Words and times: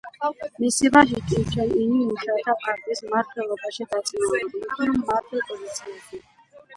მისი 0.61 0.89
ვაჟი 0.93 1.19
კიმ 1.31 1.41
ჩენ 1.55 1.73
ინი 1.81 1.99
მუშათა 2.05 2.55
პარტიის 2.63 3.01
მმართველობაში 3.09 3.87
დაწინაურებულ 3.91 4.63
იქნა 4.69 4.89
მმართველ 4.97 5.45
პოზიციაზე. 5.51 6.23